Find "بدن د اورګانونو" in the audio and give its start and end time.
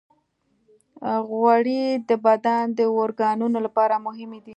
2.25-3.57